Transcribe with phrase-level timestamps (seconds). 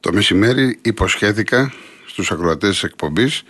[0.00, 1.72] Το μεσημέρι υποσχέθηκα
[2.06, 3.42] στους ακροατές της εκπομπής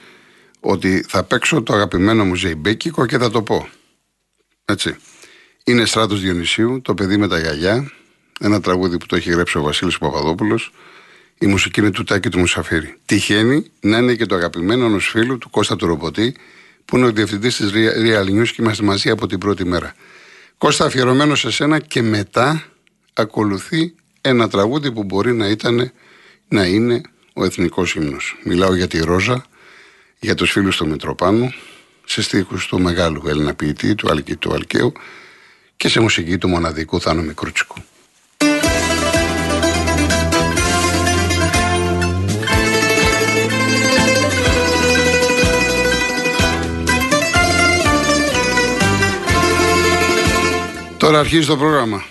[0.60, 3.68] ότι θα παίξω το αγαπημένο μου ζεϊμπέκικο και θα το πω.
[4.64, 4.96] Έτσι.
[5.64, 7.92] Είναι στράτος Διονυσίου, το παιδί με τα γιαγιά,
[8.40, 10.72] ένα τραγούδι που το έχει γράψει ο Βασίλης Παπαδόπουλος,
[11.38, 12.96] η μουσική είναι του Τάκη του Μουσαφίρη.
[13.04, 16.36] Τυχαίνει να είναι και το αγαπημένο ενός φίλου του Κώστα του Ρομποτή,
[16.84, 19.94] που είναι ο διευθυντής της Real News και είμαστε μαζί από την πρώτη μέρα.
[20.58, 22.64] Κώστα, αφιερωμένο σε σένα και μετά
[23.12, 25.92] ακολουθεί ένα τραγούδι που μπορεί να ήταν
[26.48, 27.00] να είναι
[27.32, 28.36] ο εθνικός ύμνος.
[28.44, 29.44] Μιλάω για τη Ρόζα,
[30.20, 31.52] για τους φίλους του Μητροπάνου,
[32.04, 34.92] σε στίχους του μεγάλου Έλληνα ποιητή, του Αλκητού Αλκαίου
[35.76, 37.76] και σε μουσική του μοναδικού Θάνου Μικρούτσικου.
[50.96, 52.04] Τώρα αρχίζει το πρόγραμμα.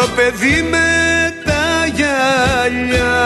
[0.00, 3.18] Το παιδί με τα γυαλιά.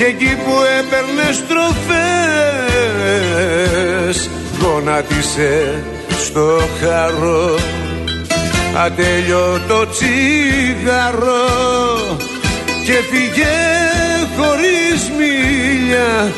[0.00, 1.90] και εκεί που έπαιρνες στροφές
[4.60, 5.84] γονάτισε
[6.24, 7.58] στο χαρό.
[8.84, 11.46] Ατέλειωτο τσιγαρό
[12.84, 13.58] και φύγε
[14.36, 16.32] χωρίς μίλια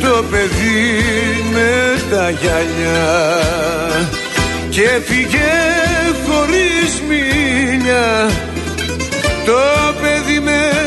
[0.00, 1.02] το παιδί
[1.52, 1.72] με
[2.10, 3.14] τα γυαλιά.
[4.70, 5.54] Και φύγε
[6.26, 8.30] χωρίς μίλια
[9.44, 9.62] το
[10.00, 10.83] παιδί με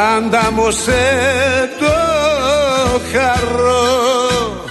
[0.00, 1.02] αντάμωσε
[1.78, 1.92] το
[3.12, 4.64] χαρό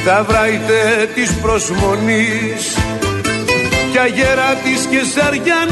[0.00, 2.76] στα βράιτε της προσμονής
[3.92, 5.70] κι αγέρα της και σαριανής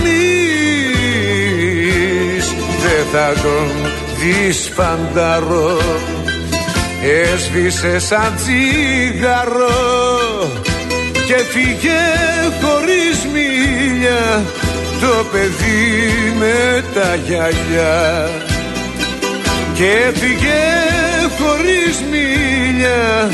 [2.83, 3.71] δεν θα τον
[4.19, 5.79] δεις φανταρό
[7.03, 9.71] Έσβησε σαν τσιγαρό
[11.27, 12.01] και φύγε
[12.63, 14.43] χωρίς μίλια
[15.01, 18.31] το παιδί με τα γυαλιά
[19.75, 20.65] και φύγε
[21.39, 23.31] χωρίς μίλια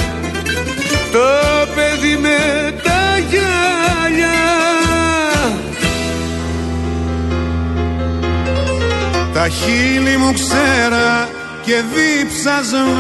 [1.12, 1.28] το
[1.75, 4.44] παιδί με τα γυαλιά.
[9.34, 11.28] Τα χείλη μου ξέρα
[11.64, 12.94] και διψασμένα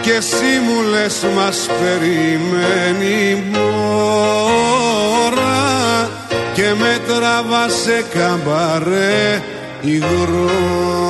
[0.00, 4.50] και εσύ μου λες μας περιμένει μόρα
[6.54, 9.42] και με τραβά σε καμπαρέ
[9.80, 11.09] υγρό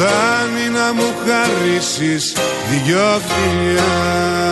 [0.00, 2.32] Φτάνει να μου χαρίσεις
[2.70, 4.47] δυο φιλιά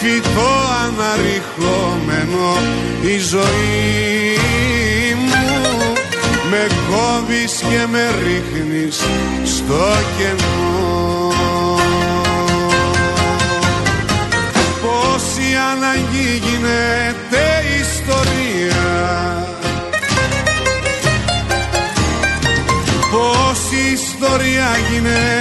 [0.00, 0.52] φυτό
[0.84, 2.56] αναρριχόμενο
[3.02, 4.34] η ζωή
[5.16, 5.92] μου.
[6.50, 8.96] Με κόβεις και με ρίχνεις
[9.44, 9.86] στο
[10.18, 11.32] κενό.
[14.82, 17.44] Πόση αναγκή γίνεται
[17.80, 18.84] ιστορία.
[23.10, 25.39] Πόση ιστορία γίνεται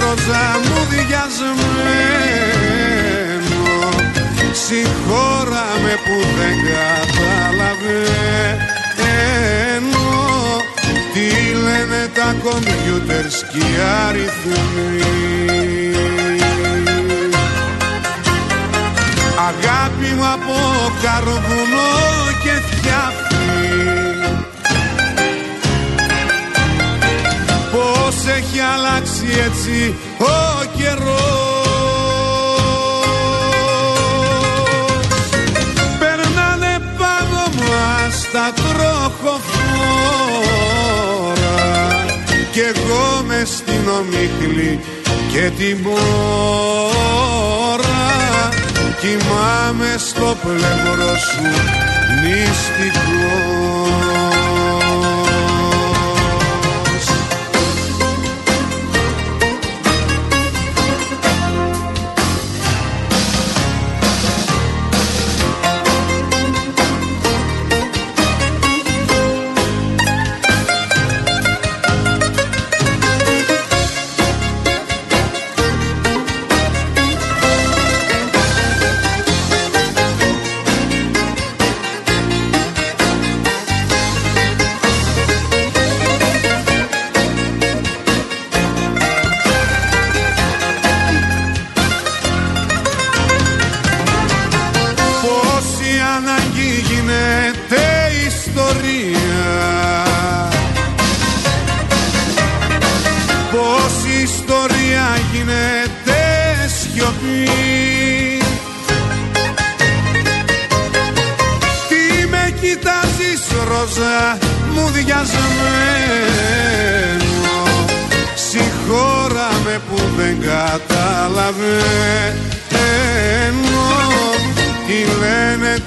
[0.00, 1.60] ρόζα μου διασμένο
[4.52, 7.38] Συγχώρα με που δεν καταλαβαίνω.
[11.12, 11.28] Τι
[11.64, 13.74] λένε τα κομπιούτερς και οι
[14.06, 15.00] αριθμοί.
[19.48, 20.56] Αγάπη μου από
[21.02, 21.92] καρβουνό
[22.42, 23.68] και φτιάχνει.
[27.72, 28.99] Πώς έχει αλλάξει
[29.46, 31.70] έτσι ο καιρός.
[35.98, 39.50] Περνάνε πάνω μας τα τροχοφόρα
[42.52, 44.80] Κι εγώ μες στην ομίχλη
[45.32, 46.00] και την μόρα
[49.00, 51.48] Κοιμάμαι στο πλευρό σου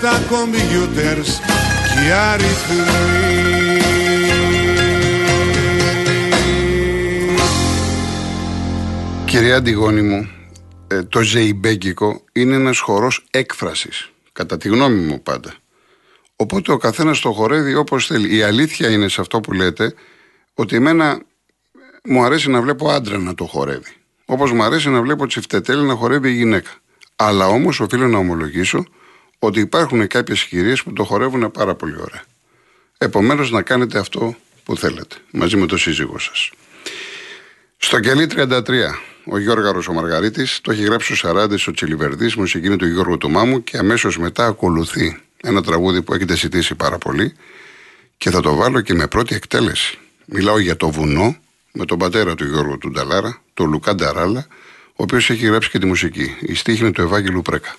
[0.03, 1.39] νηστικό κομπιούτερς
[1.93, 2.83] και οι αριθμοί.
[9.25, 10.29] Κυρία Αντιγόνη μου,
[10.87, 15.62] ε, το ζεϊμπέγκικο είναι ένας χορός έκφρασης, κατά τη γνώμη μου πάντα.
[16.43, 18.35] Οπότε ο καθένας το χορεύει όπως θέλει.
[18.35, 19.93] Η αλήθεια είναι σε αυτό που λέτε,
[20.53, 21.21] ότι εμένα
[22.03, 23.93] μου αρέσει να βλέπω άντρα να το χορεύει.
[24.25, 26.69] Όπως μου αρέσει να βλέπω τσιφτετέλη να χορεύει η γυναίκα.
[27.15, 28.85] Αλλά όμως οφείλω να ομολογήσω
[29.39, 32.23] ότι υπάρχουν κάποιες κυρίες που το χορεύουν πάρα πολύ ωραία.
[32.97, 36.51] Επομένως να κάνετε αυτό που θέλετε, μαζί με το σύζυγό σας.
[37.77, 38.59] Στο κελί 33,
[39.25, 43.29] ο Γιώργαρος ο Μαργαρίτης, το έχει γράψει ο Σαράντης, ο Τσιλιβερδής, μουσική του Γιώργου του
[43.29, 47.33] Μάμου και αμέσως μετά ακολουθεί ένα τραγούδι που έχετε ζητήσει πάρα πολύ
[48.17, 49.97] και θα το βάλω και με πρώτη εκτέλεση.
[50.25, 51.37] Μιλάω για το βουνό
[51.71, 54.47] με τον πατέρα του Γιώργου του Νταλάρα, τον Λουκά Νταράλα,
[54.87, 56.35] ο οποίος έχει γράψει και τη μουσική.
[56.39, 57.75] Η στίχη είναι του Ευάγγελου Πρέκα.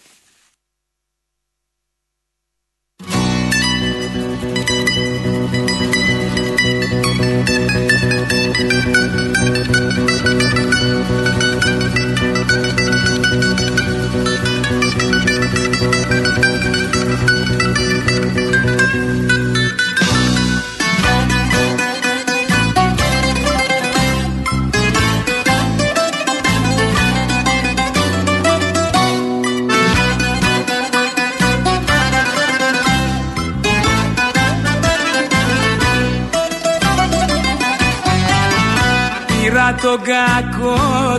[39.84, 40.76] Τον κακό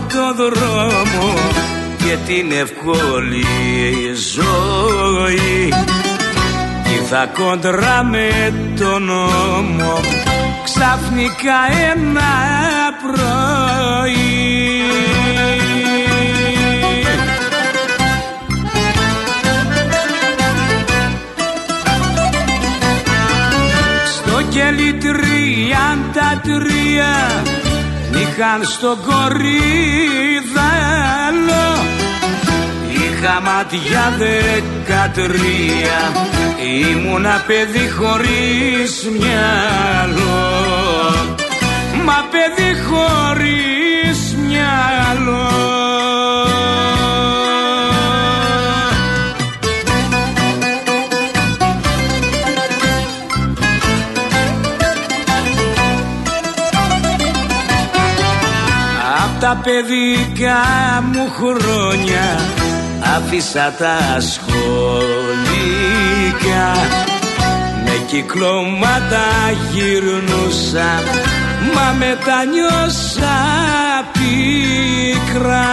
[0.08, 1.34] το δρόμο
[1.98, 3.44] και την ευκολή
[4.34, 5.68] ζωή.
[6.82, 10.00] Και θα κοντρά με τον νόμο
[10.64, 11.58] ξαφνικά
[11.92, 12.22] ένα
[13.02, 13.36] πρωί.
[24.04, 27.64] Στο κελί τριάντα τρία
[28.20, 29.46] Είχαν στο κορίδαλο
[32.90, 35.98] Είχα ματιά δεκατρία.
[36.90, 40.54] Ήμουνα παιδί χωρίς μυαλό.
[42.04, 43.75] Μα παιδί χωρίς
[59.46, 60.62] τα παιδικά
[61.12, 62.26] μου χρόνια
[63.16, 65.46] άφησα τα σχολικά.
[67.84, 69.26] Με κυκλώματα
[69.72, 71.02] γυρνούσα
[71.74, 73.38] μα μετανιώσα
[74.12, 75.68] πίκρα.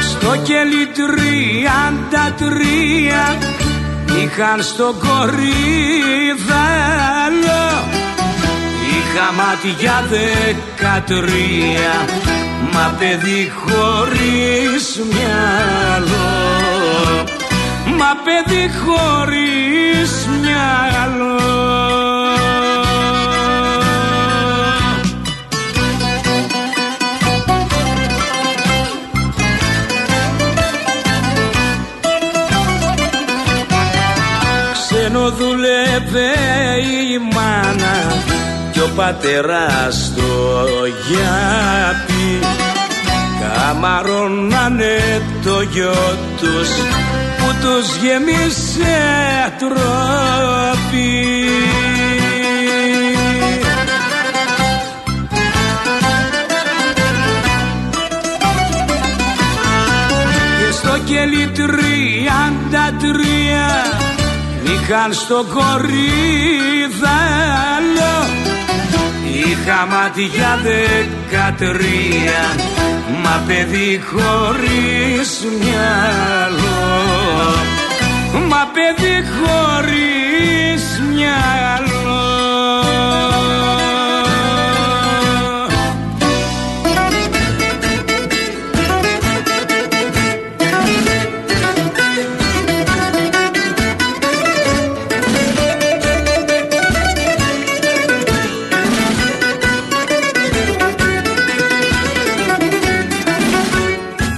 [0.00, 3.24] Στο κελί τριάντα τρία
[4.18, 5.40] είχαν στο κορίδαλο
[8.90, 11.94] Είχα μάτια δεκατρία
[12.72, 16.30] μα παιδί χωρίς μυαλό.
[17.98, 21.99] Μα παιδί χωρίς μυαλό
[36.10, 36.32] δουλεύε
[37.12, 38.22] η μάνα
[38.72, 42.46] και ο πατέρας το γιάπη
[43.40, 46.68] καμαρώνανε το γιο τους
[47.38, 48.98] που τους γεμίσε
[49.58, 49.78] τρόπι.
[60.58, 64.19] Και στο κελί τριάντα τρία
[64.90, 65.88] είχαν στο κορίδαλο
[69.24, 72.42] Είχα μάτια δεκατρία
[73.22, 76.94] Μα παιδί χωρίς μυαλό.
[78.48, 81.89] Μα παιδί χωρίς μυαλό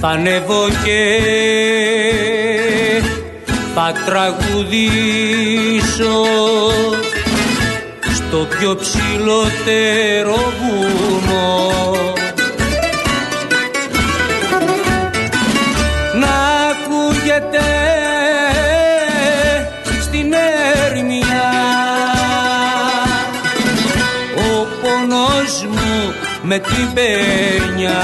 [0.05, 1.19] θα ανέβω και
[3.75, 5.45] θα τραγουδήσω
[8.13, 11.71] στο πιο ψηλότερο βουνό.
[16.19, 16.35] Να
[16.69, 17.69] ακούγεται
[20.01, 20.33] στην
[20.85, 21.51] έρμια
[24.35, 28.01] ο πόνος μου με την πένια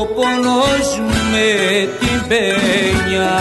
[0.00, 1.48] ο πόνος μου με
[2.00, 3.34] την πένια.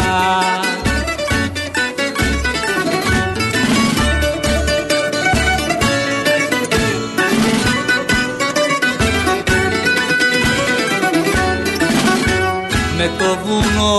[12.98, 13.98] Με το βουνό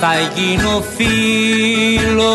[0.00, 2.34] θα γίνω φίλος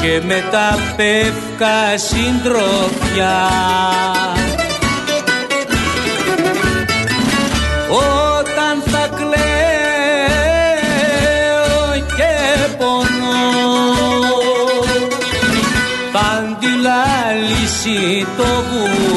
[0.00, 3.50] και με τα πεύκα συντροφιά
[17.84, 19.11] αντιλάλησει το βουνό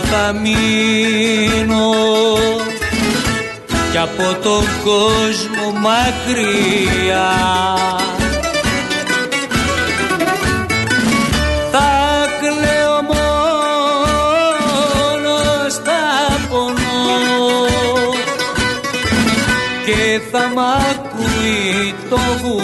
[0.00, 1.92] θα μείνω
[3.90, 7.32] κι από τον κόσμο μακριά.
[11.70, 13.68] Θα κλαίω μόνο
[15.68, 16.02] στα
[16.50, 17.66] πονώ
[19.86, 22.63] και θα μ' ακούει το βουνό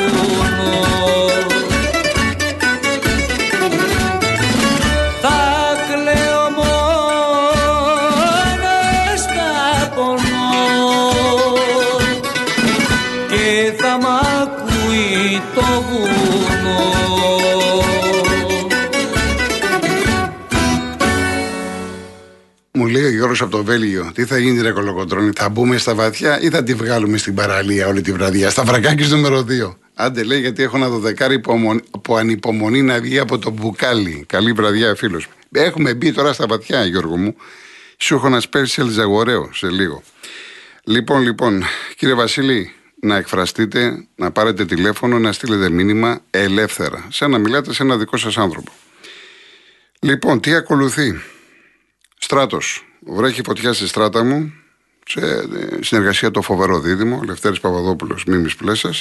[22.73, 25.95] Μου λέει ο Γιώργος από το Βέλγιο, τι θα γίνει ρε κολοκοτρώνη, θα μπούμε στα
[25.95, 29.77] βαθιά ή θα τη βγάλουμε στην παραλία όλη τη βραδιά, στα βρακάκι νούμερο 2.
[29.95, 31.41] Άντε λέει γιατί έχω ένα δωδεκάρι
[32.03, 34.25] που ανυπομονεί να βγει από το μπουκάλι.
[34.29, 35.29] Καλή βραδιά, φίλος.
[35.53, 37.35] Έχουμε μπει τώρα στα βαθιά, Γιώργο μου.
[37.97, 40.03] Σου έχω ένα σπέρσι Ελζαγορέο σε λίγο.
[40.85, 41.65] Λοιπόν, λοιπόν,
[41.97, 47.07] κύριε Βασίλη, να εκφραστείτε, να πάρετε τηλέφωνο, να στείλετε μήνυμα ελεύθερα.
[47.11, 48.73] Σαν να μιλάτε σε ένα δικό σας άνθρωπο.
[50.01, 51.21] Λοιπόν, τι ακολουθεί;
[52.19, 52.85] Στράτος.
[53.07, 54.53] Βρέχει φωτιά στη στράτα μου,
[55.07, 55.21] σε
[55.81, 58.95] συνεργασία το φοβερό δίδυμο, Λευτέρης Παπαδόπουλος, Μίμη Πλέσα.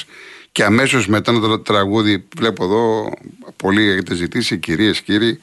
[0.52, 3.12] Και αμέσως μετά το τραγούδι, βλέπω εδώ,
[3.56, 5.40] πολλοί έχετε ζητήσει, κυρίες, κύριοι,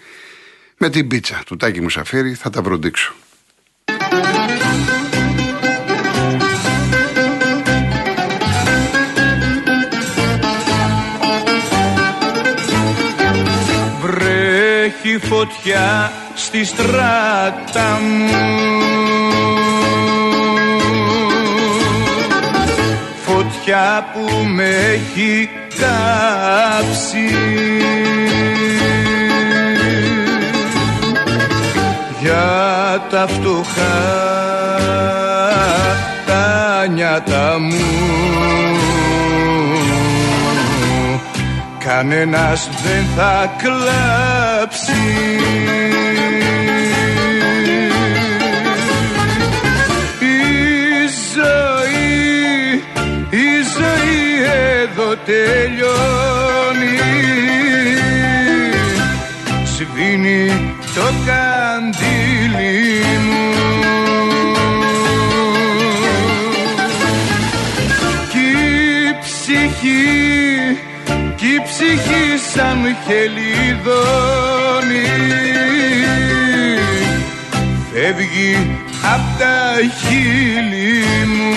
[0.78, 3.14] με την πίτσα του Τάκη Μουσαφίρη θα τα βροντίξω.
[15.08, 18.30] Βρέχει φωτιά στη στράτα μου.
[23.26, 25.50] Φωτιά που με έχει
[25.80, 27.36] κάψει.
[32.22, 33.98] Για τα φτωχά
[36.26, 37.86] τα νιάτα μου.
[41.78, 44.57] Κανένας δεν θα κλάψει
[50.20, 52.84] Η ζωή,
[53.30, 53.48] η
[53.78, 54.44] ζωή
[54.82, 56.98] εδώ τελειώνει.
[59.66, 60.44] Σβήνει
[60.96, 62.76] το καντήλι
[63.26, 63.46] μου.
[68.32, 70.06] Κι η ψυχή,
[71.36, 72.78] κι η ψυχή σαν
[74.80, 75.06] χελιδόνι
[77.94, 78.68] φεύγει
[79.13, 81.56] απ' τα χείλη μου.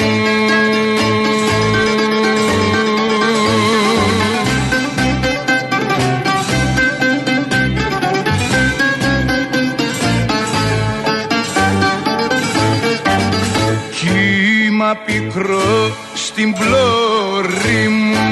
[15.06, 18.29] Πικρό στην πλώρη μου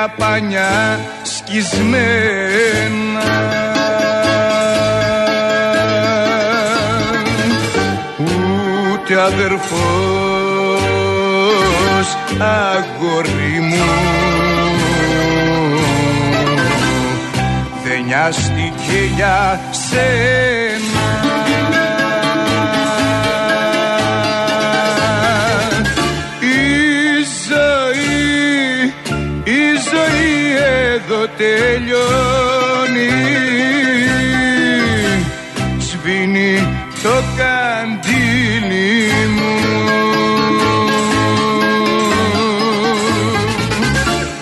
[0.00, 2.00] και τα πανιά σκισμένα.
[8.18, 9.60] Ούτε αδερφός
[12.38, 13.84] αγόρι μου.
[17.84, 20.89] Δεν νοιάστηκε για σένα
[31.40, 33.12] τελειώνει.
[35.78, 36.54] Σβήνει
[37.02, 39.54] το καντήλι μου.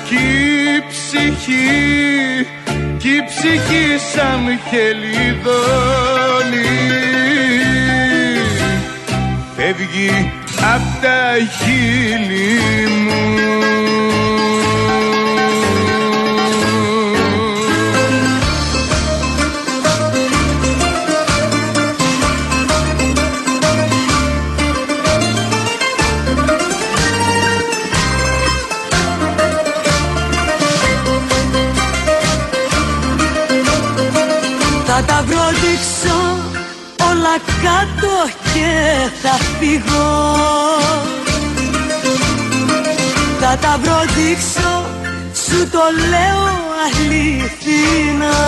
[0.09, 2.47] Κι η ψυχή
[2.99, 6.17] κι η ψυχή σαν χελιδόνι.
[9.57, 10.33] Φεύγει
[10.75, 11.21] απ' τα
[11.59, 12.59] χείλη
[12.89, 13.67] μου
[39.23, 40.38] θα φύγω
[43.40, 44.85] Θα τα βροντίξω,
[45.47, 46.44] σου το λέω
[46.85, 48.38] αληθινά.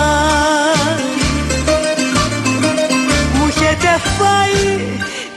[3.35, 4.79] Μου έχετε φάει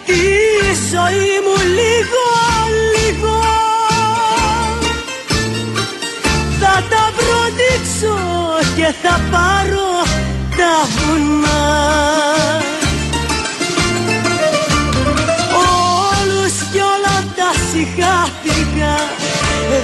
[0.05, 0.21] τη
[0.91, 2.25] ζωή μου λίγο,
[2.93, 3.39] λίγο.
[6.59, 8.17] Θα τα βροντίξω
[8.75, 9.91] και θα πάρω
[10.57, 12.42] τα βουνά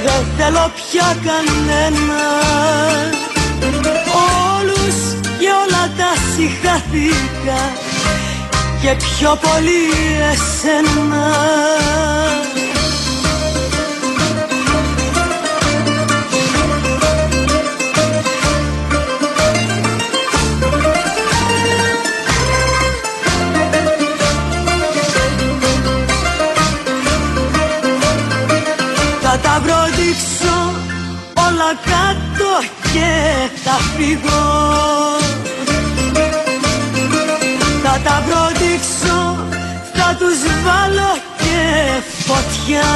[0.03, 2.21] Δεν θέλω πια κανένα.
[4.57, 4.97] Όλους
[5.39, 7.61] κι όλα τα συγχάθηκα
[8.81, 9.83] Και πιο πολύ
[10.31, 11.27] εσένα
[31.73, 32.51] κάτω
[32.93, 33.11] και
[33.63, 34.69] θα φύγω.
[36.95, 37.39] Πνίγω
[37.83, 39.37] Θα τα προδείξω,
[39.93, 42.89] θα τους βάλω και φωτιά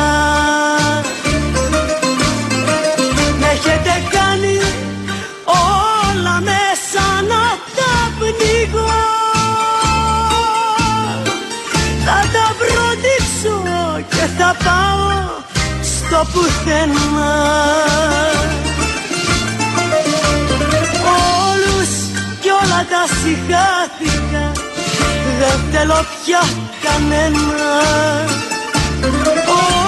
[26.10, 26.44] πια
[26.84, 27.72] κανένα.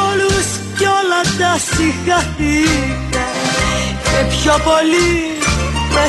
[0.10, 0.48] Όλους
[0.78, 3.28] κι όλα τα συγχαθήκα
[4.04, 5.38] Και πιο πολύ
[5.94, 6.06] με